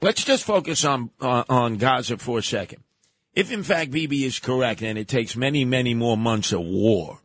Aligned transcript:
Let's 0.00 0.24
just 0.24 0.44
focus 0.44 0.84
on 0.84 1.10
uh, 1.20 1.44
on 1.48 1.76
Gaza 1.76 2.18
for 2.18 2.38
a 2.38 2.42
second. 2.42 2.82
If 3.34 3.50
in 3.52 3.62
fact 3.62 3.90
Bibi 3.90 4.24
is 4.24 4.38
correct, 4.38 4.82
and 4.82 4.98
it 4.98 5.08
takes 5.08 5.36
many, 5.36 5.64
many 5.64 5.94
more 5.94 6.16
months 6.16 6.52
of 6.52 6.60
war, 6.60 7.20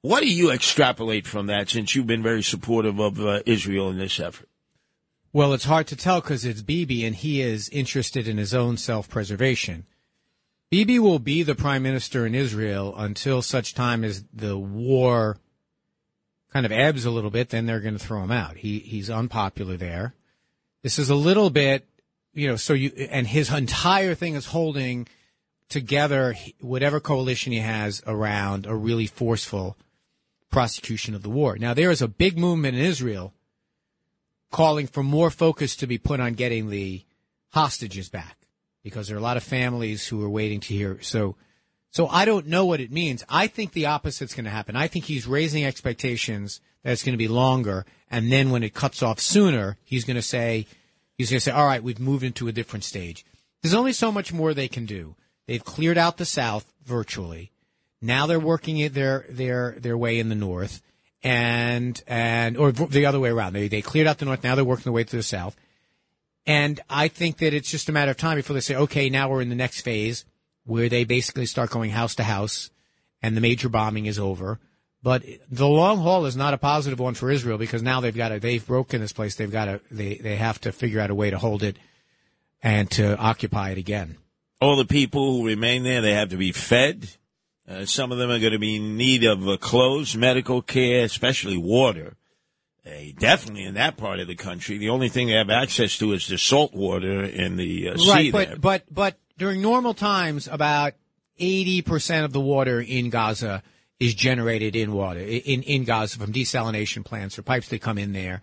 what 0.00 0.20
do 0.20 0.28
you 0.28 0.50
extrapolate 0.50 1.26
from 1.26 1.46
that? 1.46 1.68
Since 1.68 1.94
you've 1.94 2.06
been 2.06 2.22
very 2.22 2.42
supportive 2.42 3.00
of 3.00 3.20
uh, 3.20 3.40
Israel 3.46 3.90
in 3.90 3.98
this 3.98 4.20
effort. 4.20 4.48
Well, 5.32 5.52
it's 5.52 5.64
hard 5.64 5.86
to 5.88 5.96
tell 5.96 6.20
because 6.20 6.44
it's 6.44 6.62
Bibi, 6.62 7.04
and 7.04 7.14
he 7.14 7.42
is 7.42 7.68
interested 7.68 8.26
in 8.26 8.38
his 8.38 8.54
own 8.54 8.76
self-preservation. 8.76 9.84
Bibi 10.70 10.98
will 10.98 11.18
be 11.18 11.42
the 11.42 11.54
prime 11.54 11.82
minister 11.82 12.26
in 12.26 12.34
Israel 12.34 12.94
until 12.96 13.42
such 13.42 13.74
time 13.74 14.04
as 14.04 14.24
the 14.32 14.56
war 14.56 15.38
kind 16.52 16.64
of 16.64 16.72
ebbs 16.72 17.04
a 17.04 17.10
little 17.10 17.30
bit. 17.30 17.50
Then 17.50 17.66
they're 17.66 17.80
going 17.80 17.98
to 17.98 18.04
throw 18.04 18.22
him 18.22 18.30
out. 18.30 18.58
He 18.58 18.78
he's 18.78 19.10
unpopular 19.10 19.76
there. 19.76 20.14
This 20.82 20.98
is 20.98 21.10
a 21.10 21.14
little 21.14 21.50
bit, 21.50 21.86
you 22.34 22.48
know. 22.48 22.56
So 22.56 22.72
you 22.72 22.90
and 23.10 23.26
his 23.26 23.52
entire 23.52 24.14
thing 24.14 24.34
is 24.34 24.46
holding 24.46 25.08
together 25.68 26.34
whatever 26.60 27.00
coalition 27.00 27.52
he 27.52 27.58
has 27.58 28.02
around 28.06 28.66
a 28.66 28.74
really 28.74 29.06
forceful 29.06 29.76
prosecution 30.50 31.14
of 31.14 31.22
the 31.22 31.30
war. 31.30 31.58
Now 31.58 31.74
there 31.74 31.90
is 31.90 32.00
a 32.00 32.08
big 32.08 32.38
movement 32.38 32.76
in 32.76 32.84
Israel 32.84 33.34
calling 34.50 34.86
for 34.86 35.02
more 35.02 35.30
focus 35.30 35.76
to 35.76 35.86
be 35.86 35.98
put 35.98 36.20
on 36.20 36.34
getting 36.34 36.70
the 36.70 37.04
hostages 37.50 38.08
back 38.08 38.38
because 38.82 39.08
there 39.08 39.16
are 39.16 39.20
a 39.20 39.22
lot 39.22 39.36
of 39.36 39.42
families 39.42 40.06
who 40.06 40.22
are 40.22 40.30
waiting 40.30 40.60
to 40.60 40.74
hear. 40.74 41.02
So, 41.02 41.36
so 41.90 42.06
I 42.06 42.24
don't 42.24 42.46
know 42.46 42.64
what 42.64 42.80
it 42.80 42.90
means. 42.90 43.24
I 43.28 43.46
think 43.46 43.72
the 43.72 43.86
opposite's 43.86 44.34
going 44.34 44.44
to 44.44 44.50
happen. 44.50 44.76
I 44.76 44.88
think 44.88 45.04
he's 45.04 45.26
raising 45.26 45.64
expectations 45.64 46.60
that 46.82 46.92
it's 46.92 47.02
going 47.02 47.14
to 47.14 47.18
be 47.18 47.28
longer, 47.28 47.84
and 48.10 48.32
then 48.32 48.50
when 48.50 48.62
it 48.62 48.74
cuts 48.74 49.02
off 49.02 49.20
sooner, 49.20 49.76
he's 49.84 50.04
going 50.04 50.16
to 50.16 50.22
say, 50.22 50.66
he's 51.16 51.30
going 51.30 51.38
to 51.38 51.44
say, 51.44 51.50
all 51.50 51.66
right, 51.66 51.82
we've 51.82 52.00
moved 52.00 52.24
into 52.24 52.48
a 52.48 52.52
different 52.52 52.84
stage. 52.84 53.24
There's 53.62 53.74
only 53.74 53.92
so 53.92 54.12
much 54.12 54.32
more 54.32 54.54
they 54.54 54.68
can 54.68 54.86
do. 54.86 55.16
They've 55.46 55.64
cleared 55.64 55.98
out 55.98 56.16
the 56.16 56.24
South 56.24 56.72
virtually. 56.84 57.50
Now 58.00 58.26
they're 58.26 58.38
working 58.38 58.78
it 58.78 58.94
their 58.94 59.24
their 59.28 59.74
their 59.78 59.98
way 59.98 60.18
in 60.20 60.28
the 60.28 60.34
North 60.34 60.80
and 61.22 62.00
and 62.06 62.56
or 62.56 62.72
the 62.72 63.06
other 63.06 63.20
way 63.20 63.30
around. 63.30 63.54
They 63.54 63.68
they 63.68 63.82
cleared 63.82 64.06
out 64.06 64.18
the 64.18 64.24
north. 64.24 64.44
Now 64.44 64.54
they're 64.54 64.64
working 64.64 64.84
their 64.84 64.92
way 64.92 65.04
to 65.04 65.16
the 65.16 65.22
south. 65.22 65.56
And 66.46 66.80
I 66.88 67.08
think 67.08 67.38
that 67.38 67.52
it's 67.52 67.70
just 67.70 67.88
a 67.88 67.92
matter 67.92 68.10
of 68.10 68.16
time 68.16 68.36
before 68.36 68.54
they 68.54 68.60
say, 68.60 68.74
okay, 68.74 69.10
now 69.10 69.28
we're 69.28 69.42
in 69.42 69.50
the 69.50 69.54
next 69.54 69.82
phase 69.82 70.24
where 70.64 70.88
they 70.88 71.04
basically 71.04 71.46
start 71.46 71.70
going 71.70 71.90
house 71.90 72.14
to 72.14 72.22
house, 72.22 72.70
and 73.22 73.36
the 73.36 73.40
major 73.40 73.68
bombing 73.68 74.06
is 74.06 74.18
over. 74.18 74.58
But 75.02 75.24
the 75.50 75.68
long 75.68 75.98
haul 75.98 76.26
is 76.26 76.36
not 76.36 76.54
a 76.54 76.58
positive 76.58 76.98
one 76.98 77.14
for 77.14 77.30
Israel 77.30 77.56
because 77.56 77.82
now 77.82 78.00
they've 78.00 78.16
got 78.16 78.30
to 78.30 78.40
they've 78.40 78.66
broken 78.66 79.00
this 79.00 79.12
place. 79.12 79.36
They've 79.36 79.50
got 79.50 79.66
to 79.66 79.80
they 79.90 80.16
they 80.16 80.36
have 80.36 80.60
to 80.62 80.72
figure 80.72 81.00
out 81.00 81.10
a 81.10 81.14
way 81.14 81.30
to 81.30 81.38
hold 81.38 81.62
it 81.62 81.76
and 82.62 82.90
to 82.92 83.16
occupy 83.16 83.70
it 83.70 83.78
again. 83.78 84.16
All 84.60 84.76
the 84.76 84.84
people 84.84 85.36
who 85.38 85.46
remain 85.46 85.84
there, 85.84 86.00
they 86.00 86.14
have 86.14 86.30
to 86.30 86.36
be 86.36 86.50
fed. 86.50 87.08
Uh, 87.68 87.84
some 87.84 88.10
of 88.10 88.18
them 88.18 88.30
are 88.30 88.40
going 88.40 88.52
to 88.52 88.58
be 88.58 88.76
in 88.76 88.96
need 88.96 89.24
of 89.24 89.46
uh, 89.46 89.56
clothes, 89.58 90.16
medical 90.16 90.62
care, 90.62 91.04
especially 91.04 91.56
water. 91.56 92.16
Uh, 92.84 92.90
definitely 93.18 93.64
in 93.64 93.74
that 93.74 93.96
part 93.96 94.18
of 94.18 94.26
the 94.26 94.34
country, 94.34 94.78
the 94.78 94.88
only 94.88 95.08
thing 95.08 95.26
they 95.26 95.34
have 95.34 95.50
access 95.50 95.98
to 95.98 96.12
is 96.12 96.26
the 96.26 96.38
salt 96.38 96.74
water 96.74 97.22
in 97.22 97.56
the 97.56 97.90
uh, 97.90 97.92
right, 97.92 97.98
sea. 97.98 98.30
but 98.32 98.48
there. 98.48 98.56
but 98.56 98.82
but 98.90 99.18
during 99.36 99.62
normal 99.62 99.94
times, 99.94 100.48
about 100.48 100.94
eighty 101.38 101.82
percent 101.82 102.24
of 102.24 102.32
the 102.32 102.40
water 102.40 102.80
in 102.80 103.10
Gaza 103.10 103.62
is 104.00 104.14
generated 104.14 104.76
in 104.76 104.92
water 104.92 105.20
in 105.20 105.62
in 105.62 105.84
Gaza 105.84 106.18
from 106.18 106.32
desalination 106.32 107.04
plants 107.04 107.38
or 107.38 107.42
pipes 107.42 107.68
that 107.68 107.80
come 107.80 107.98
in 107.98 108.12
there. 108.12 108.42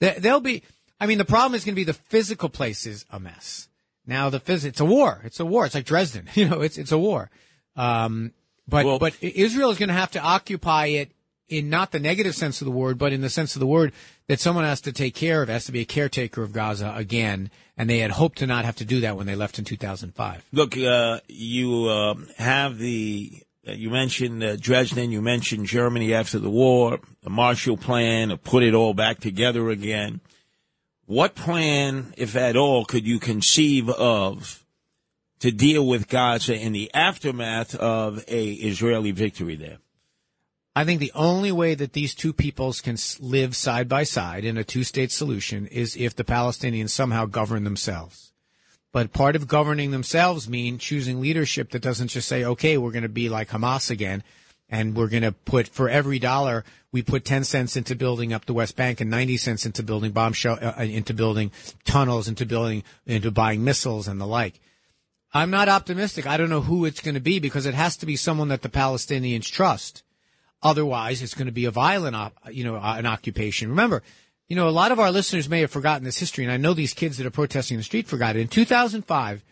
They'll 0.00 0.40
be. 0.40 0.62
I 1.00 1.06
mean, 1.06 1.18
the 1.18 1.24
problem 1.26 1.54
is 1.54 1.64
going 1.64 1.74
to 1.74 1.80
be 1.80 1.84
the 1.84 1.92
physical 1.92 2.48
place 2.48 2.86
is 2.86 3.04
a 3.10 3.20
mess. 3.20 3.68
Now 4.06 4.30
the 4.30 4.40
phys- 4.40 4.64
it's 4.64 4.80
a 4.80 4.84
war. 4.84 5.20
It's 5.24 5.40
a 5.40 5.44
war. 5.44 5.66
It's 5.66 5.74
like 5.74 5.84
Dresden. 5.84 6.28
You 6.34 6.48
know, 6.48 6.60
it's 6.62 6.78
it's 6.78 6.92
a 6.92 6.98
war. 6.98 7.30
Um, 7.76 8.32
but 8.68 8.86
Well- 8.86 8.98
but 8.98 9.14
Israel 9.22 9.70
is 9.70 9.78
going 9.78 9.88
to 9.88 9.94
have 9.94 10.12
to 10.12 10.20
occupy 10.20 10.86
it 10.86 11.10
in 11.48 11.70
not 11.70 11.92
the 11.92 12.00
negative 12.00 12.34
sense 12.34 12.60
of 12.60 12.64
the 12.64 12.72
word, 12.72 12.98
but 12.98 13.12
in 13.12 13.20
the 13.20 13.30
sense 13.30 13.54
of 13.54 13.60
the 13.60 13.66
word 13.66 13.92
that 14.26 14.40
someone 14.40 14.64
has 14.64 14.80
to 14.80 14.92
take 14.92 15.14
care 15.14 15.42
of, 15.42 15.48
has 15.48 15.64
to 15.66 15.72
be 15.72 15.80
a 15.80 15.84
caretaker 15.84 16.42
of 16.42 16.52
Gaza 16.52 16.92
again. 16.96 17.50
And 17.76 17.88
they 17.88 17.98
had 17.98 18.10
hoped 18.12 18.38
to 18.38 18.46
not 18.46 18.64
have 18.64 18.76
to 18.76 18.84
do 18.84 19.00
that 19.00 19.16
when 19.16 19.26
they 19.26 19.36
left 19.36 19.58
in 19.58 19.64
2005. 19.64 20.44
Look, 20.52 20.76
uh, 20.76 21.20
you 21.28 21.84
uh, 21.86 22.14
have 22.38 22.78
the. 22.78 23.42
Uh, 23.66 23.72
you 23.72 23.90
mentioned 23.90 24.42
uh, 24.42 24.56
Dresden. 24.56 25.10
You 25.10 25.20
mentioned 25.20 25.66
Germany 25.66 26.14
after 26.14 26.38
the 26.38 26.50
war, 26.50 27.00
the 27.22 27.30
Marshall 27.30 27.76
Plan, 27.76 28.28
to 28.28 28.36
put 28.36 28.62
it 28.62 28.74
all 28.74 28.94
back 28.94 29.18
together 29.18 29.70
again. 29.70 30.20
What 31.06 31.34
plan, 31.34 32.14
if 32.16 32.34
at 32.36 32.56
all, 32.56 32.84
could 32.84 33.06
you 33.06 33.20
conceive 33.20 33.88
of 33.88 34.64
to 35.38 35.52
deal 35.52 35.86
with 35.86 36.08
Gaza 36.08 36.56
in 36.56 36.72
the 36.72 36.92
aftermath 36.94 37.74
of 37.76 38.24
a 38.28 38.52
Israeli 38.52 39.12
victory 39.12 39.56
there? 39.56 39.78
I 40.74 40.84
think 40.84 41.00
the 41.00 41.12
only 41.14 41.52
way 41.52 41.74
that 41.74 41.94
these 41.94 42.14
two 42.14 42.32
peoples 42.32 42.80
can 42.80 42.98
live 43.20 43.56
side 43.56 43.88
by 43.88 44.02
side 44.02 44.44
in 44.44 44.58
a 44.58 44.64
two 44.64 44.84
state 44.84 45.10
solution 45.10 45.66
is 45.68 45.96
if 45.96 46.14
the 46.14 46.24
Palestinians 46.24 46.90
somehow 46.90 47.24
govern 47.24 47.64
themselves. 47.64 48.25
But 48.96 49.12
part 49.12 49.36
of 49.36 49.46
governing 49.46 49.90
themselves 49.90 50.48
mean 50.48 50.78
choosing 50.78 51.20
leadership 51.20 51.72
that 51.72 51.82
doesn't 51.82 52.08
just 52.08 52.26
say, 52.26 52.44
okay, 52.44 52.78
we're 52.78 52.92
going 52.92 53.02
to 53.02 53.10
be 53.10 53.28
like 53.28 53.50
Hamas 53.50 53.90
again. 53.90 54.22
And 54.70 54.96
we're 54.96 55.10
going 55.10 55.22
to 55.22 55.32
put, 55.32 55.68
for 55.68 55.90
every 55.90 56.18
dollar, 56.18 56.64
we 56.92 57.02
put 57.02 57.22
10 57.22 57.44
cents 57.44 57.76
into 57.76 57.94
building 57.94 58.32
up 58.32 58.46
the 58.46 58.54
West 58.54 58.74
Bank 58.74 59.02
and 59.02 59.10
90 59.10 59.36
cents 59.36 59.66
into 59.66 59.82
building 59.82 60.12
bomb 60.12 60.32
shell, 60.32 60.58
uh, 60.62 60.82
into 60.82 61.12
building 61.12 61.50
tunnels, 61.84 62.26
into 62.26 62.46
building, 62.46 62.84
into 63.04 63.30
buying 63.30 63.62
missiles 63.62 64.08
and 64.08 64.18
the 64.18 64.26
like. 64.26 64.60
I'm 65.34 65.50
not 65.50 65.68
optimistic. 65.68 66.26
I 66.26 66.38
don't 66.38 66.48
know 66.48 66.62
who 66.62 66.86
it's 66.86 67.02
going 67.02 67.16
to 67.16 67.20
be 67.20 67.38
because 67.38 67.66
it 67.66 67.74
has 67.74 67.98
to 67.98 68.06
be 68.06 68.16
someone 68.16 68.48
that 68.48 68.62
the 68.62 68.70
Palestinians 68.70 69.44
trust. 69.44 70.04
Otherwise, 70.62 71.20
it's 71.20 71.34
going 71.34 71.48
to 71.48 71.52
be 71.52 71.66
a 71.66 71.70
violent, 71.70 72.16
op, 72.16 72.32
you 72.50 72.64
know, 72.64 72.76
uh, 72.76 72.94
an 72.96 73.04
occupation. 73.04 73.68
Remember, 73.68 74.02
you 74.48 74.56
know, 74.56 74.68
a 74.68 74.70
lot 74.70 74.92
of 74.92 75.00
our 75.00 75.10
listeners 75.10 75.48
may 75.48 75.60
have 75.60 75.70
forgotten 75.70 76.04
this 76.04 76.18
history, 76.18 76.44
and 76.44 76.52
I 76.52 76.56
know 76.56 76.74
these 76.74 76.94
kids 76.94 77.16
that 77.16 77.26
are 77.26 77.30
protesting 77.30 77.74
in 77.74 77.80
the 77.80 77.84
street 77.84 78.06
forgot 78.06 78.36
it. 78.36 78.40
In 78.40 78.48
2005, 78.48 79.44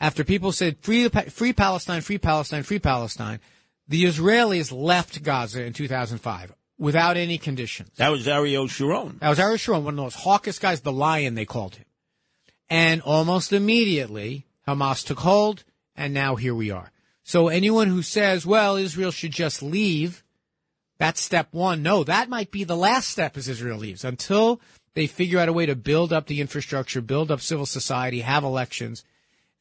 after 0.00 0.24
people 0.24 0.52
said 0.52 0.78
free, 0.78 1.08
free 1.08 1.52
Palestine, 1.52 2.00
free 2.00 2.18
Palestine, 2.18 2.62
free 2.62 2.78
Palestine, 2.78 3.40
the 3.86 4.04
Israelis 4.04 4.72
left 4.72 5.22
Gaza 5.22 5.62
in 5.62 5.72
2005 5.72 6.54
without 6.78 7.16
any 7.16 7.38
conditions. 7.38 7.90
That 7.96 8.10
was 8.10 8.26
Ariel 8.26 8.68
Sharon. 8.68 9.18
That 9.20 9.28
was 9.28 9.38
Ariel 9.38 9.56
Sharon, 9.58 9.84
one 9.84 9.98
of 9.98 10.04
those 10.04 10.14
hawkish 10.14 10.58
guys, 10.58 10.80
the 10.80 10.92
lion 10.92 11.34
they 11.34 11.44
called 11.44 11.76
him. 11.76 11.84
And 12.70 13.02
almost 13.02 13.52
immediately, 13.52 14.46
Hamas 14.66 15.04
took 15.04 15.20
hold, 15.20 15.64
and 15.94 16.14
now 16.14 16.36
here 16.36 16.54
we 16.54 16.70
are. 16.70 16.90
So 17.22 17.48
anyone 17.48 17.88
who 17.88 18.02
says, 18.02 18.46
well, 18.46 18.76
Israel 18.76 19.10
should 19.10 19.32
just 19.32 19.62
leave, 19.62 20.21
that's 21.02 21.20
step 21.20 21.48
one. 21.50 21.82
No, 21.82 22.04
that 22.04 22.28
might 22.28 22.52
be 22.52 22.62
the 22.62 22.76
last 22.76 23.08
step 23.08 23.36
as 23.36 23.48
Israel 23.48 23.78
leaves 23.78 24.04
until 24.04 24.60
they 24.94 25.08
figure 25.08 25.40
out 25.40 25.48
a 25.48 25.52
way 25.52 25.66
to 25.66 25.74
build 25.74 26.12
up 26.12 26.28
the 26.28 26.40
infrastructure, 26.40 27.00
build 27.00 27.28
up 27.32 27.40
civil 27.40 27.66
society, 27.66 28.20
have 28.20 28.44
elections. 28.44 29.02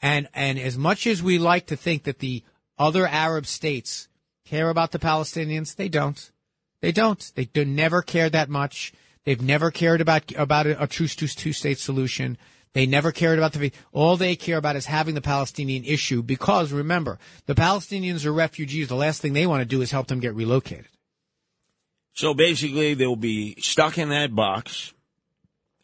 And, 0.03 0.27
and 0.35 0.59
as 0.59 0.77
much 0.77 1.07
as 1.07 1.23
we 1.23 1.39
like 1.39 1.65
to 1.65 1.75
think 1.75 2.03
that 2.03 2.19
the 2.19 2.43
other 2.77 3.07
Arab 3.07 3.47
states 3.47 4.07
care 4.45 4.69
about 4.69 4.91
the 4.91 4.99
Palestinians, 4.99 5.75
they 5.75 5.89
don't. 5.89 6.31
They 6.79 6.91
don't. 6.91 7.31
They 7.33 7.45
do 7.45 7.65
never 7.65 8.03
care 8.03 8.29
that 8.29 8.47
much. 8.47 8.93
They've 9.25 9.41
never 9.41 9.71
cared 9.71 9.99
about 9.99 10.31
about 10.35 10.67
a, 10.67 10.83
a 10.83 10.85
true 10.85 11.07
two 11.07 11.27
two 11.27 11.53
state 11.53 11.79
solution. 11.79 12.37
They 12.73 12.85
never 12.85 13.11
cared 13.11 13.39
about 13.39 13.53
the. 13.53 13.71
All 13.91 14.15
they 14.15 14.35
care 14.35 14.57
about 14.57 14.75
is 14.75 14.85
having 14.85 15.15
the 15.15 15.21
Palestinian 15.21 15.85
issue 15.85 16.21
because 16.21 16.71
remember, 16.71 17.17
the 17.47 17.55
Palestinians 17.55 18.27
are 18.27 18.31
refugees. 18.31 18.89
The 18.89 18.95
last 18.95 19.23
thing 19.23 19.33
they 19.33 19.47
want 19.47 19.61
to 19.61 19.65
do 19.65 19.81
is 19.81 19.89
help 19.89 20.05
them 20.05 20.19
get 20.19 20.35
relocated. 20.35 20.85
So 22.13 22.33
basically, 22.33 22.93
they'll 22.93 23.15
be 23.15 23.55
stuck 23.59 23.97
in 23.97 24.09
that 24.09 24.35
box. 24.35 24.93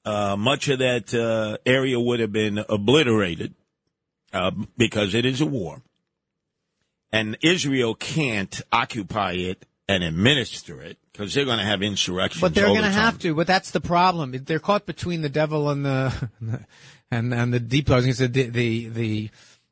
Uh, 0.06 0.36
much 0.38 0.68
of 0.70 0.80
that 0.80 1.14
uh, 1.14 1.58
area 1.66 2.00
would 2.00 2.20
have 2.20 2.32
been 2.32 2.64
obliterated 2.70 3.54
uh, 4.34 4.52
because 4.78 5.14
it 5.14 5.26
is 5.26 5.42
a 5.42 5.46
war. 5.46 5.82
And 7.12 7.38
Israel 7.42 7.96
can't 7.96 8.62
occupy 8.72 9.34
it 9.34 9.66
and 9.88 10.04
administer 10.04 10.82
it 10.82 10.98
because 11.12 11.34
they're 11.34 11.46
going 11.46 11.60
to 11.60 11.66
have 11.66 11.82
insurrections. 11.82 12.42
But 12.42 12.54
they're 12.54 12.66
going 12.66 12.84
to 12.84 12.90
the 12.90 12.92
have 12.92 13.20
to. 13.20 13.34
But 13.34 13.48
that's 13.48 13.72
the 13.72 13.82
problem. 13.82 14.32
They're 14.32 14.60
caught 14.60 14.86
between 14.86 15.22
the 15.22 15.30
devil 15.30 15.70
and 15.70 15.86
the 15.86 16.30
and 17.12 17.34
and 17.34 17.54
the 17.54 17.60
deep. 17.60 17.90
I 17.90 17.96
was 17.96 18.06
going 18.06 18.14
to 18.14 18.18
say 18.18 18.28
the 18.28 18.50
the 18.50 18.90
the, 18.90 19.30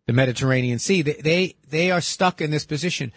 the 0.08 0.14
Mediterranean 0.14 0.80
Sea. 0.80 1.02
They, 1.02 1.14
they 1.14 1.56
they 1.70 1.92
are 1.92 2.02
stuck 2.02 2.42
in 2.42 2.52
this 2.52 2.66
position. 2.66 3.12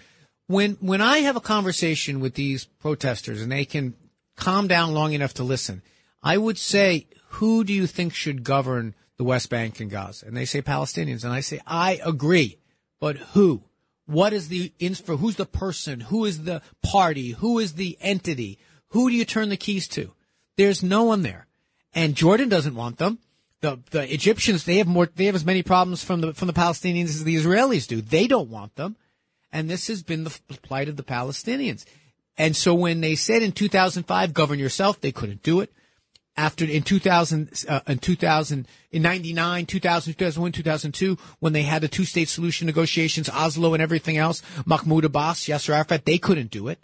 When 0.48 0.72
when 0.80 1.00
I 1.00 1.18
have 1.18 1.36
a 1.36 1.40
conversation 1.40 2.18
with 2.18 2.34
these 2.34 2.64
protesters 2.64 3.40
and 3.40 3.52
they 3.52 3.64
can 3.64 3.94
calm 4.36 4.66
down 4.66 4.94
long 4.94 5.12
enough 5.12 5.34
to 5.34 5.44
listen, 5.44 5.82
I 6.22 6.36
would 6.36 6.58
say, 6.58 7.06
who 7.28 7.62
do 7.62 7.72
you 7.72 7.86
think 7.86 8.14
should 8.14 8.42
govern 8.42 8.94
the 9.16 9.24
West 9.24 9.50
Bank 9.50 9.78
and 9.78 9.90
Gaza? 9.90 10.26
And 10.26 10.36
they 10.36 10.44
say 10.44 10.60
Palestinians, 10.62 11.22
and 11.22 11.32
I 11.32 11.40
say 11.40 11.60
I 11.66 12.00
agree, 12.04 12.58
but 12.98 13.16
who? 13.34 13.62
What 14.06 14.32
is 14.32 14.48
the 14.48 14.72
info? 14.78 15.18
Who's 15.18 15.36
the 15.36 15.46
person? 15.46 16.00
Who 16.00 16.24
is 16.24 16.44
the 16.44 16.62
party? 16.82 17.32
Who 17.32 17.58
is 17.58 17.74
the 17.74 17.98
entity? 18.00 18.58
Who 18.88 19.10
do 19.10 19.16
you 19.16 19.26
turn 19.26 19.50
the 19.50 19.56
keys 19.56 19.86
to? 19.88 20.12
There's 20.56 20.82
no 20.82 21.04
one 21.04 21.22
there. 21.22 21.46
And 21.92 22.14
Jordan 22.14 22.48
doesn't 22.48 22.74
want 22.74 22.96
them. 22.96 23.18
the 23.60 23.80
the 23.90 24.12
Egyptians 24.12 24.64
they 24.64 24.78
have 24.78 24.86
more 24.86 25.08
they 25.14 25.26
have 25.26 25.34
as 25.34 25.44
many 25.44 25.62
problems 25.62 26.02
from 26.02 26.20
the 26.20 26.34
from 26.34 26.46
the 26.46 26.54
Palestinians 26.54 27.06
as 27.06 27.24
the 27.24 27.36
Israelis 27.36 27.86
do. 27.86 28.00
They 28.00 28.26
don't 28.26 28.50
want 28.50 28.76
them, 28.76 28.96
and 29.52 29.68
this 29.68 29.88
has 29.88 30.02
been 30.02 30.24
the 30.24 30.38
plight 30.62 30.88
of 30.88 30.96
the 30.96 31.02
Palestinians. 31.02 31.84
And 32.36 32.54
so 32.54 32.74
when 32.74 33.00
they 33.00 33.16
said 33.16 33.42
in 33.42 33.52
2005, 33.52 34.32
govern 34.32 34.58
yourself, 34.58 35.00
they 35.00 35.12
couldn't 35.12 35.42
do 35.42 35.60
it. 35.60 35.72
After 36.36 36.64
in 36.64 36.82
2000, 36.82 37.64
uh, 37.68 37.80
in 37.88 37.98
2000, 37.98 38.68
in 38.92 39.02
99, 39.02 39.66
2000, 39.66 40.12
2001, 40.12 40.52
2002, 40.52 41.18
when 41.40 41.52
they 41.52 41.64
had 41.64 41.82
the 41.82 41.88
two-state 41.88 42.28
solution 42.28 42.66
negotiations, 42.66 43.28
Oslo 43.28 43.74
and 43.74 43.82
everything 43.82 44.16
else, 44.16 44.40
Mahmoud 44.64 45.04
Abbas, 45.04 45.46
Yasser 45.46 45.74
Arafat, 45.74 46.04
they 46.04 46.18
couldn't 46.18 46.52
do 46.52 46.68
it. 46.68 46.78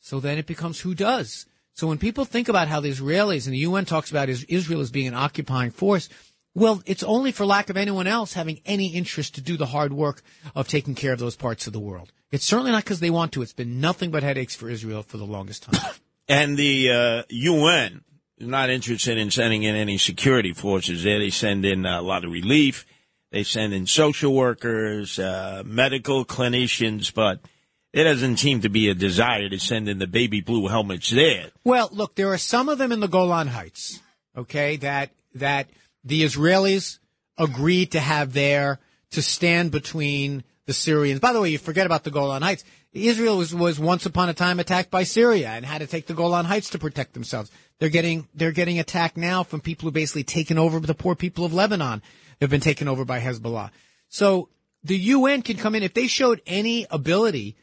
So 0.00 0.18
then 0.18 0.38
it 0.38 0.46
becomes 0.46 0.80
who 0.80 0.94
does? 0.94 1.44
So 1.74 1.86
when 1.88 1.98
people 1.98 2.24
think 2.24 2.48
about 2.48 2.68
how 2.68 2.80
the 2.80 2.90
Israelis 2.90 3.44
and 3.44 3.52
the 3.52 3.58
UN 3.58 3.84
talks 3.84 4.10
about 4.10 4.30
Israel 4.30 4.80
as 4.80 4.90
being 4.90 5.08
an 5.08 5.14
occupying 5.14 5.72
force, 5.72 6.08
well, 6.56 6.82
it's 6.86 7.02
only 7.02 7.32
for 7.32 7.44
lack 7.44 7.68
of 7.68 7.76
anyone 7.76 8.06
else 8.06 8.32
having 8.32 8.60
any 8.64 8.86
interest 8.86 9.34
to 9.34 9.42
do 9.42 9.58
the 9.58 9.66
hard 9.66 9.92
work 9.92 10.22
of 10.54 10.66
taking 10.66 10.94
care 10.94 11.12
of 11.12 11.18
those 11.18 11.36
parts 11.36 11.66
of 11.66 11.74
the 11.74 11.78
world. 11.78 12.12
It's 12.30 12.46
certainly 12.46 12.72
not 12.72 12.82
because 12.82 13.00
they 13.00 13.10
want 13.10 13.32
to. 13.32 13.42
It's 13.42 13.52
been 13.52 13.78
nothing 13.78 14.10
but 14.10 14.22
headaches 14.22 14.54
for 14.54 14.70
Israel 14.70 15.02
for 15.02 15.18
the 15.18 15.26
longest 15.26 15.64
time. 15.64 15.80
And 16.28 16.56
the 16.56 16.90
uh, 16.90 17.22
UN 17.28 18.02
is 18.38 18.48
not 18.48 18.68
interested 18.68 19.16
in 19.16 19.30
sending 19.30 19.62
in 19.62 19.76
any 19.76 19.96
security 19.96 20.52
forces 20.52 21.04
there. 21.04 21.20
They 21.20 21.30
send 21.30 21.64
in 21.64 21.86
a 21.86 22.02
lot 22.02 22.24
of 22.24 22.32
relief. 22.32 22.84
They 23.30 23.44
send 23.44 23.72
in 23.72 23.86
social 23.86 24.34
workers, 24.34 25.20
uh, 25.20 25.62
medical 25.64 26.24
clinicians, 26.24 27.14
but 27.14 27.38
there 27.92 28.02
doesn't 28.02 28.38
seem 28.38 28.62
to 28.62 28.68
be 28.68 28.88
a 28.88 28.94
desire 28.94 29.48
to 29.48 29.60
send 29.60 29.88
in 29.88 30.00
the 30.00 30.08
baby 30.08 30.40
blue 30.40 30.66
helmets 30.66 31.10
there. 31.10 31.50
Well, 31.62 31.90
look, 31.92 32.16
there 32.16 32.32
are 32.32 32.38
some 32.38 32.68
of 32.68 32.78
them 32.78 32.90
in 32.90 32.98
the 32.98 33.06
Golan 33.06 33.46
Heights, 33.46 34.02
okay, 34.36 34.78
that 34.78 35.10
that 35.36 35.68
the 36.06 36.22
Israelis 36.22 36.98
agreed 37.36 37.92
to 37.92 38.00
have 38.00 38.32
there 38.32 38.78
to 39.10 39.20
stand 39.20 39.72
between 39.72 40.44
the 40.66 40.72
Syrians. 40.72 41.20
By 41.20 41.32
the 41.32 41.40
way, 41.40 41.50
you 41.50 41.58
forget 41.58 41.84
about 41.84 42.04
the 42.04 42.10
Golan 42.10 42.42
Heights. 42.42 42.64
Israel 42.92 43.36
was, 43.36 43.54
was 43.54 43.78
once 43.78 44.06
upon 44.06 44.28
a 44.28 44.34
time 44.34 44.58
attacked 44.58 44.90
by 44.90 45.02
Syria 45.02 45.50
and 45.50 45.66
had 45.66 45.78
to 45.78 45.86
take 45.86 46.06
the 46.06 46.14
Golan 46.14 46.46
Heights 46.46 46.70
to 46.70 46.78
protect 46.78 47.12
themselves. 47.12 47.50
They're 47.78 47.90
getting 47.90 48.26
they're 48.34 48.52
getting 48.52 48.78
attacked 48.78 49.18
now 49.18 49.42
from 49.42 49.60
people 49.60 49.86
who 49.86 49.92
basically 49.92 50.24
taken 50.24 50.56
over 50.56 50.80
the 50.80 50.94
poor 50.94 51.14
people 51.14 51.44
of 51.44 51.52
Lebanon. 51.52 52.00
They've 52.38 52.48
been 52.48 52.60
taken 52.60 52.88
over 52.88 53.04
by 53.04 53.20
Hezbollah. 53.20 53.70
So 54.08 54.48
the 54.82 54.96
UN 54.96 55.42
can 55.42 55.56
come 55.56 55.74
in 55.74 55.82
if 55.82 55.92
they 55.92 56.06
showed 56.06 56.40
any 56.46 56.86
ability 56.90 57.56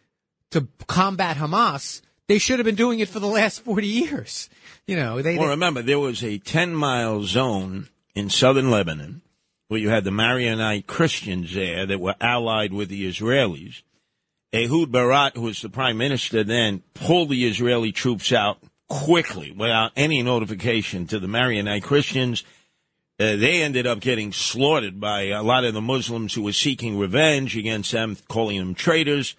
to 0.51 0.67
combat 0.85 1.37
Hamas, 1.37 2.01
they 2.27 2.37
should 2.37 2.59
have 2.59 2.65
been 2.65 2.75
doing 2.75 2.99
it 2.99 3.09
for 3.09 3.19
the 3.19 3.27
last 3.27 3.61
40 3.61 3.87
years. 3.87 4.49
You 4.85 4.97
know, 4.97 5.21
they. 5.21 5.37
Well, 5.37 5.49
remember, 5.49 5.81
there 5.81 5.99
was 5.99 6.23
a 6.23 6.37
10 6.37 6.75
mile 6.75 7.23
zone 7.23 7.89
in 8.15 8.29
southern 8.29 8.69
Lebanon 8.71 9.21
where 9.73 9.79
you 9.79 9.89
had 9.89 10.03
the 10.03 10.11
Maronite 10.11 10.85
Christians 10.85 11.53
there 11.53 11.87
that 11.87 11.99
were 11.99 12.15
allied 12.21 12.73
with 12.73 12.89
the 12.89 13.09
Israelis. 13.09 13.81
Ehud 14.53 14.91
Barak, 14.91 15.35
who 15.35 15.41
was 15.41 15.63
the 15.63 15.69
prime 15.69 15.97
minister 15.97 16.43
then, 16.43 16.83
pulled 16.93 17.29
the 17.29 17.47
Israeli 17.47 17.91
troops 17.91 18.31
out 18.31 18.59
quickly 18.87 19.51
without 19.51 19.91
any 19.95 20.21
notification 20.21 21.07
to 21.07 21.17
the 21.17 21.27
Maronite 21.27 21.81
Christians. 21.81 22.43
Uh, 23.19 23.35
they 23.35 23.63
ended 23.63 23.87
up 23.87 23.99
getting 23.99 24.31
slaughtered 24.31 24.99
by 24.99 25.29
a 25.29 25.41
lot 25.41 25.65
of 25.65 25.73
the 25.73 25.81
Muslims 25.81 26.35
who 26.35 26.43
were 26.43 26.53
seeking 26.53 26.99
revenge 26.99 27.57
against 27.57 27.91
them, 27.91 28.15
calling 28.27 28.59
them 28.59 28.75
traitors. 28.75 29.35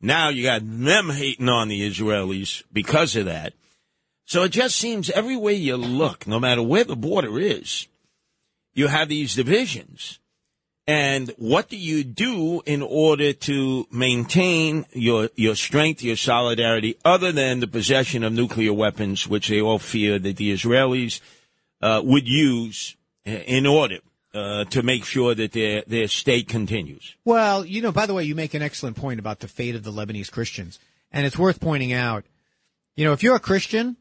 Now 0.00 0.30
you 0.30 0.44
got 0.44 0.62
them 0.64 1.10
hating 1.10 1.48
on 1.50 1.68
the 1.68 1.86
Israelis 1.86 2.62
because 2.72 3.16
of 3.16 3.26
that. 3.26 3.52
So 4.24 4.44
it 4.44 4.52
just 4.52 4.76
seems 4.76 5.10
every 5.10 5.36
way 5.36 5.54
you 5.54 5.76
look, 5.76 6.26
no 6.26 6.40
matter 6.40 6.62
where 6.62 6.84
the 6.84 6.96
border 6.96 7.38
is, 7.38 7.86
you 8.78 8.86
have 8.86 9.08
these 9.08 9.34
divisions. 9.34 10.20
And 10.86 11.34
what 11.36 11.68
do 11.68 11.76
you 11.76 12.04
do 12.04 12.62
in 12.64 12.80
order 12.80 13.34
to 13.34 13.86
maintain 13.90 14.86
your, 14.92 15.28
your 15.34 15.54
strength, 15.54 16.02
your 16.02 16.16
solidarity, 16.16 16.96
other 17.04 17.30
than 17.30 17.60
the 17.60 17.66
possession 17.66 18.24
of 18.24 18.32
nuclear 18.32 18.72
weapons, 18.72 19.28
which 19.28 19.48
they 19.48 19.60
all 19.60 19.78
fear 19.78 20.18
that 20.18 20.36
the 20.36 20.52
Israelis 20.52 21.20
uh, 21.82 22.00
would 22.02 22.26
use 22.26 22.96
in 23.24 23.66
order 23.66 23.98
uh, 24.32 24.64
to 24.66 24.82
make 24.82 25.04
sure 25.04 25.34
that 25.34 25.52
their 25.52 25.82
their 25.86 26.08
state 26.08 26.48
continues. 26.48 27.16
Well, 27.24 27.64
you 27.64 27.82
know, 27.82 27.92
by 27.92 28.06
the 28.06 28.14
way, 28.14 28.24
you 28.24 28.34
make 28.34 28.54
an 28.54 28.62
excellent 28.62 28.96
point 28.96 29.20
about 29.20 29.40
the 29.40 29.48
fate 29.48 29.74
of 29.74 29.82
the 29.82 29.92
Lebanese 29.92 30.30
Christians, 30.30 30.78
and 31.12 31.26
it's 31.26 31.38
worth 31.38 31.60
pointing 31.60 31.92
out. 31.92 32.24
You 32.96 33.04
know, 33.04 33.12
if 33.12 33.22
you're 33.22 33.36
a 33.36 33.40
Christian, 33.40 33.96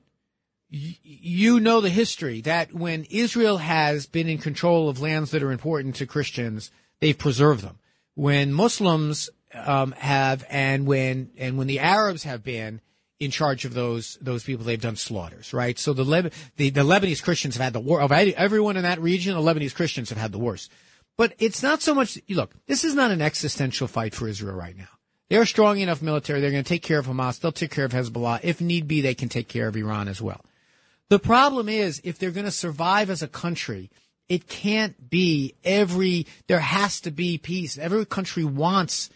you 0.69 1.60
know 1.60 1.81
the 1.81 1.90
history 1.90 2.42
that 2.42 2.74
when 2.74 3.06
Israel 3.10 3.58
has 3.58 4.06
been 4.06 4.28
in 4.28 4.38
control 4.38 4.90
of 4.90 5.02
lands 5.02 5.31
that 5.31 5.44
are 5.44 5.52
important 5.52 5.96
to 5.96 6.06
Christians, 6.06 6.72
they've 7.00 7.18
preserved 7.18 7.64
them. 7.64 7.80
When 8.16 8.52
Muslims 8.52 9.30
um, 9.54 9.94
have, 9.94 10.46
and 10.50 10.86
when 10.86 11.31
and 11.38 11.58
when 11.58 11.68
the 11.68 11.80
Arabs 11.80 12.24
have 12.24 12.44
been, 12.44 12.81
in 13.19 13.31
charge 13.31 13.66
of 13.66 13.74
those 13.74 14.18
those 14.22 14.44
people. 14.44 14.64
They've 14.64 14.80
done 14.80 14.96
slaughters, 14.96 15.54
right? 15.54 15.78
So 15.78 15.94
the 15.94 16.04
Le- 16.04 16.30
the, 16.58 16.69
the 16.69 16.81
Lebanese 16.81 17.24
Christians 17.24 17.56
have 17.56 17.64
had 17.64 17.74
the 17.74 17.80
war 17.80 18.02
of 18.02 18.12
everyone 18.12 18.78
in 18.78 18.84
that 18.84 19.02
region. 19.02 19.34
The 19.34 19.42
Lebanese 19.42 19.75
Christians 19.75 20.10
have 20.10 20.18
had 20.18 20.31
the 20.31 20.40
worst. 20.40 20.72
But 21.18 21.34
it's 21.40 21.64
not 21.64 21.81
so 21.81 21.96
much. 21.96 22.19
Look, 22.30 22.54
this 22.68 22.84
is 22.84 22.94
not 22.94 23.12
an 23.12 23.22
existential 23.22 23.88
fight 23.88 24.14
for 24.14 24.28
Israel 24.28 24.56
right 24.56 24.78
now. 24.78 24.88
They're 25.30 25.46
strong 25.46 25.80
enough 25.80 26.02
military. 26.02 26.40
They're 26.40 26.52
going 26.52 26.64
to 26.64 26.69
take 26.69 26.84
care 26.84 27.00
of 27.00 27.08
Hamas. 27.08 27.40
They'll 27.40 27.52
take 27.52 27.72
care 27.72 27.86
of 27.86 27.92
Hezbollah. 27.92 28.42
If 28.44 28.62
need 28.62 28.88
be, 28.88 29.02
they 29.02 29.16
can 29.16 29.28
take 29.28 29.48
care 29.48 29.68
of 29.68 29.75
Iran 29.75 30.08
as 30.08 30.22
well. 30.22 30.42
The 31.09 31.19
problem 31.19 31.69
is 31.69 32.01
if 32.04 32.19
they're 32.19 32.31
going 32.31 32.45
to 32.45 32.51
survive 32.51 33.09
as 33.09 33.21
a 33.21 33.27
country, 33.27 33.89
it 34.27 34.48
can't 34.48 35.09
be 35.09 35.56
every. 35.63 36.27
There 36.48 36.59
has 36.59 37.01
to 37.01 37.12
be 37.12 37.38
peace. 37.38 37.77
Every 37.77 38.06
country 38.06 38.44
wants 38.44 39.09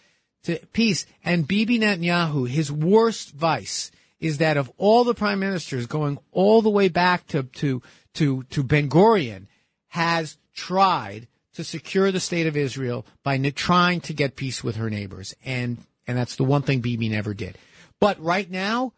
to 0.44 0.58
peace. 0.74 1.06
And 1.24 1.48
Bibi 1.48 1.80
Netanyahu, 1.80 2.48
his 2.48 2.72
worst 2.72 3.34
vice 3.34 3.92
is 4.20 4.38
that 4.38 4.58
of 4.58 4.72
all 4.78 5.04
the 5.04 5.14
prime 5.14 5.40
ministers 5.40 5.88
going 5.88 6.20
all 6.32 6.62
the 6.62 6.70
way 6.70 6.88
back 6.88 7.28
to, 7.28 7.44
to, 7.44 7.82
to, 8.14 8.44
to 8.44 8.64
Ben 8.64 8.90
Gurion 8.90 9.48
has 9.90 10.38
tried 10.54 11.28
to 11.54 11.64
secure 11.64 12.12
the 12.12 12.20
state 12.20 12.48
of 12.48 12.56
Israel 12.56 13.06
by 13.24 13.38
trying 13.50 14.00
to 14.02 14.14
get 14.14 14.36
peace 14.36 14.64
with 14.64 14.78
her 14.78 14.90
neighbors. 14.90 15.36
And, 15.44 15.80
and 16.08 16.18
that's 16.18 16.36
the 16.36 16.44
one 16.44 16.62
thing 16.62 16.80
Bibi 16.80 17.10
never 17.10 17.34
did. 17.34 17.58
But 18.00 18.22
right 18.24 18.50
now, 18.50 18.94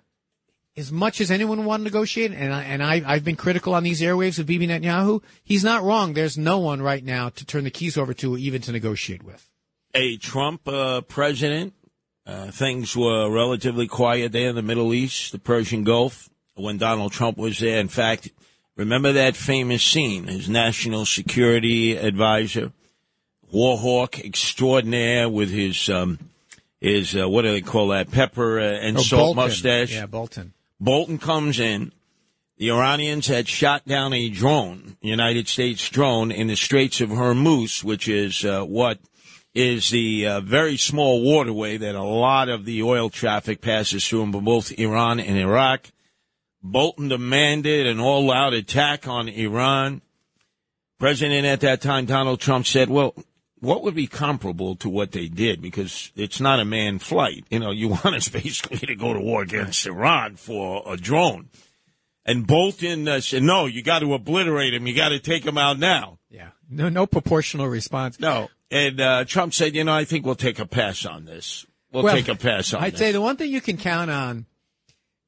as 0.75 0.91
much 0.91 1.21
as 1.21 1.29
anyone 1.29 1.65
want 1.65 1.81
to 1.81 1.83
negotiate, 1.83 2.31
and 2.31 2.53
I, 2.53 2.63
and 2.63 2.83
I, 2.83 3.01
I've 3.05 3.23
been 3.23 3.35
critical 3.35 3.75
on 3.75 3.83
these 3.83 4.01
airwaves 4.01 4.39
of 4.39 4.47
Bibi 4.47 4.67
Netanyahu, 4.67 5.21
he's 5.43 5.63
not 5.63 5.83
wrong. 5.83 6.13
There's 6.13 6.37
no 6.37 6.59
one 6.59 6.81
right 6.81 7.03
now 7.03 7.29
to 7.29 7.45
turn 7.45 7.63
the 7.63 7.71
keys 7.71 7.97
over 7.97 8.13
to, 8.15 8.37
even 8.37 8.61
to 8.61 8.71
negotiate 8.71 9.23
with 9.23 9.49
a 9.93 10.17
Trump 10.17 10.67
uh, 10.67 11.01
president. 11.01 11.73
Uh, 12.25 12.51
things 12.51 12.95
were 12.95 13.29
relatively 13.29 13.87
quiet 13.87 14.31
there 14.31 14.49
in 14.49 14.55
the 14.55 14.61
Middle 14.61 14.93
East, 14.93 15.31
the 15.31 15.39
Persian 15.39 15.83
Gulf, 15.83 16.29
when 16.55 16.77
Donald 16.77 17.11
Trump 17.11 17.37
was 17.37 17.59
there. 17.59 17.79
In 17.79 17.89
fact, 17.89 18.29
remember 18.77 19.11
that 19.11 19.35
famous 19.35 19.83
scene? 19.83 20.27
His 20.27 20.47
national 20.47 21.05
security 21.05 21.97
advisor, 21.97 22.71
war 23.51 23.77
hawk 23.77 24.19
extraordinaire, 24.19 25.27
with 25.27 25.49
his 25.49 25.89
um, 25.89 26.17
his 26.79 27.15
uh, 27.15 27.27
what 27.27 27.41
do 27.41 27.51
they 27.51 27.61
call 27.61 27.89
that? 27.89 28.09
Pepper 28.09 28.59
uh, 28.59 28.63
and 28.63 28.97
oh, 28.97 29.01
salt 29.01 29.35
Bolton. 29.35 29.43
mustache. 29.43 29.93
Yeah, 29.93 30.05
Bolton. 30.05 30.53
Bolton 30.83 31.17
comes 31.17 31.61
in. 31.61 31.93
The 32.57 32.69
Iranians 32.69 33.27
had 33.27 33.47
shot 33.47 33.87
down 33.87 34.11
a 34.11 34.27
drone, 34.27 34.97
United 34.99 35.47
States 35.47 35.87
drone, 35.89 36.29
in 36.29 36.47
the 36.47 36.57
Straits 36.57 36.99
of 36.99 37.09
Hormuz, 37.09 37.85
which 37.85 38.09
is 38.09 38.43
uh, 38.43 38.63
what 38.63 38.99
is 39.53 39.91
the 39.91 40.27
uh, 40.27 40.41
very 40.41 40.75
small 40.75 41.23
waterway 41.23 41.77
that 41.77 41.95
a 41.95 42.03
lot 42.03 42.49
of 42.49 42.65
the 42.65 42.83
oil 42.83 43.09
traffic 43.09 43.61
passes 43.61 44.05
through 44.05 44.23
in 44.23 44.31
both 44.31 44.77
Iran 44.77 45.21
and 45.21 45.37
Iraq. 45.37 45.89
Bolton 46.61 47.07
demanded 47.07 47.87
an 47.87 48.01
all 48.01 48.29
out 48.29 48.53
attack 48.53 49.07
on 49.07 49.29
Iran. 49.29 50.01
President 50.99 51.45
at 51.45 51.61
that 51.61 51.79
time, 51.79 52.05
Donald 52.05 52.41
Trump, 52.41 52.67
said, 52.67 52.89
well, 52.89 53.15
what 53.63 53.81
would 53.83 53.95
be 53.95 54.07
comparable 54.07 54.75
to 54.75 54.89
what 54.89 55.13
they 55.13 55.27
did? 55.27 55.61
Because 55.61 56.11
it's 56.15 56.41
not 56.41 56.59
a 56.59 56.65
manned 56.65 57.01
flight. 57.01 57.45
You 57.49 57.59
know, 57.59 57.71
you 57.71 57.89
want 58.03 58.15
us 58.15 58.27
basically 58.27 58.77
to 58.79 58.95
go 58.95 59.13
to 59.13 59.19
war 59.19 59.41
against 59.41 59.85
Iran 59.85 60.35
for 60.35 60.83
a 60.85 60.97
drone. 60.97 61.49
And 62.25 62.45
Bolton 62.45 63.07
uh, 63.07 63.21
said, 63.21 63.43
no, 63.43 63.65
you 63.65 63.81
got 63.81 63.99
to 63.99 64.13
obliterate 64.13 64.73
him. 64.73 64.87
You 64.87 64.95
got 64.95 65.09
to 65.09 65.19
take 65.19 65.45
him 65.45 65.57
out 65.57 65.79
now. 65.79 66.19
Yeah. 66.29 66.49
No, 66.69 66.89
no 66.89 67.05
proportional 67.05 67.67
response. 67.67 68.19
No. 68.19 68.49
And 68.71 68.99
uh, 68.99 69.25
Trump 69.25 69.53
said, 69.53 69.75
you 69.75 69.83
know, 69.83 69.93
I 69.93 70.05
think 70.05 70.25
we'll 70.25 70.35
take 70.35 70.59
a 70.59 70.65
pass 70.65 71.05
on 71.05 71.25
this. 71.25 71.65
We'll, 71.91 72.03
well 72.03 72.15
take 72.15 72.27
a 72.27 72.35
pass 72.35 72.73
on 72.73 72.83
I'd 72.83 72.93
this. 72.93 72.99
say 72.99 73.11
the 73.11 73.21
one 73.21 73.37
thing 73.37 73.51
you 73.51 73.61
can 73.61 73.77
count 73.77 74.09
on, 74.09 74.45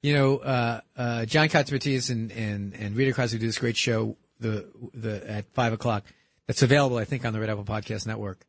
you 0.01 0.13
know, 0.13 0.37
uh, 0.37 0.81
uh, 0.97 1.25
John 1.25 1.47
Catsimatidis 1.47 2.09
and, 2.09 2.31
and, 2.31 2.73
and 2.73 2.95
Rita 2.95 3.11
who 3.11 3.27
do 3.37 3.45
this 3.45 3.59
great 3.59 3.77
show 3.77 4.17
the, 4.39 4.67
the, 4.93 5.29
at 5.29 5.53
five 5.53 5.73
o'clock. 5.73 6.05
That's 6.47 6.61
available, 6.61 6.97
I 6.97 7.05
think, 7.05 7.25
on 7.25 7.33
the 7.33 7.39
Red 7.39 7.49
Apple 7.49 7.63
Podcast 7.63 8.05
Network. 8.05 8.45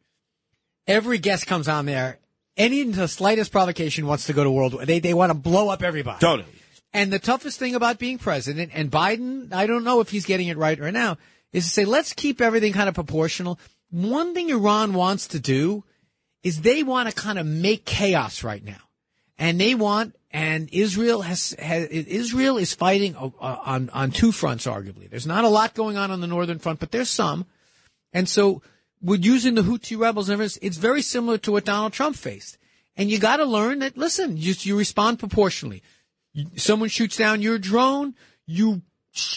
Every 0.87 1.19
guest 1.19 1.47
comes 1.47 1.69
on 1.69 1.87
there. 1.87 2.19
Any 2.57 2.85
the 2.85 3.09
slightest 3.09 3.53
provocation 3.53 4.07
wants 4.07 4.27
to 4.27 4.33
go 4.33 4.45
to 4.45 4.51
world 4.51 4.75
war. 4.75 4.85
They, 4.87 4.99
they 4.99 5.15
want 5.15 5.31
to 5.31 5.35
blow 5.35 5.69
up 5.69 5.83
everybody. 5.83 6.21
Totally. 6.21 6.49
And 6.93 7.13
the 7.13 7.19
toughest 7.19 7.59
thing 7.59 7.75
about 7.75 7.99
being 7.99 8.19
president, 8.19 8.71
and 8.73 8.91
Biden, 8.91 9.53
I 9.53 9.67
don't 9.67 9.85
know 9.85 10.01
if 10.01 10.11
he's 10.11 10.25
getting 10.25 10.49
it 10.49 10.57
right 10.57 10.79
right 10.79 10.95
now, 10.95 11.19
is 11.53 11.65
to 11.65 11.71
say, 11.71 11.85
let's 11.85 12.13
keep 12.13 12.41
everything 12.41 12.73
kind 12.73 12.89
of 12.89 12.95
proportional. 12.95 13.59
One 13.91 14.33
thing 14.35 14.51
Iran 14.51 14.95
wants 14.95 15.29
to 15.29 15.41
do 15.41 15.85
is 16.43 16.63
they 16.63 16.83
want 16.83 17.09
to 17.09 17.15
kind 17.15 17.39
of 17.39 17.47
make 17.47 17.85
chaos 17.85 18.43
right 18.45 18.65
now. 18.65 18.79
And 19.39 19.61
they 19.61 19.75
want, 19.75 20.17
and 20.31 20.71
Israel 20.73 21.21
has, 21.23 21.55
has 21.59 21.89
Israel 21.89 22.57
is 22.57 22.73
fighting 22.73 23.15
uh, 23.17 23.31
on, 23.41 23.91
on 23.91 24.11
two 24.11 24.33
fronts, 24.33 24.67
arguably. 24.67 25.11
There's 25.11 25.27
not 25.27 25.45
a 25.45 25.49
lot 25.49 25.75
going 25.75 25.97
on 25.97 26.11
on 26.11 26.21
the 26.21 26.27
northern 26.27 26.59
front, 26.59 26.81
but 26.81 26.91
there's 26.91 27.11
some. 27.11 27.47
And 28.17 28.31
so, 28.31 28.63
with 29.03 29.27
using 29.27 29.57
the 29.57 29.63
Houthi 29.63 29.99
rebels, 29.99 30.31
it's 30.31 30.79
very 30.79 31.03
similar 31.03 31.37
to 31.37 31.53
what 31.53 31.67
Donald 31.67 31.93
Trump 31.93 32.17
faced. 32.17 32.57
And 32.97 33.11
you 33.11 33.19
got 33.19 33.37
to 33.37 33.45
learn 33.45 33.81
that, 33.81 33.99
listen, 33.99 34.39
you, 34.39 34.55
you 34.61 34.79
respond 34.79 35.19
proportionally. 35.19 35.83
Someone 36.57 36.89
shoots 36.89 37.19
down 37.19 37.43
your 37.43 37.59
drone, 37.59 38.15
you 38.47 38.81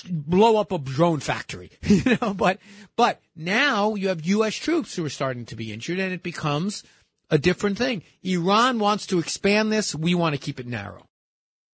blow 0.10 0.56
up 0.56 0.72
a 0.72 0.78
drone 0.78 1.20
factory, 1.20 1.72
you 1.82 2.18
know, 2.22 2.34
but, 2.34 2.60
but 2.96 3.22
now 3.36 3.96
you 3.96 4.08
have 4.08 4.26
U.S. 4.26 4.56
troops 4.56 4.96
who 4.96 5.04
are 5.04 5.10
starting 5.10 5.46
to 5.48 5.58
be 5.58 5.74
injured 5.74 6.00
and 6.00 6.14
it 6.14 6.24
becomes 6.24 6.86
a 7.30 7.38
different 7.38 7.78
thing. 7.78 8.02
Iran 8.24 8.80
wants 8.80 9.06
to 9.08 9.20
expand 9.20 9.74
this. 9.74 9.94
We 9.94 10.16
want 10.16 10.36
to 10.36 10.42
keep 10.42 10.58
it 10.58 10.68
narrow. 10.68 11.09